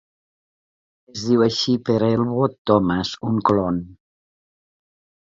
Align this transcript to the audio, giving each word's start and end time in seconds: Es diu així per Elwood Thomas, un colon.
Es 1.09 1.25
diu 1.31 1.43
així 1.47 1.75
per 1.89 1.97
Elwood 2.07 2.55
Thomas, 2.69 3.11
un 3.33 3.37
colon. 3.51 3.77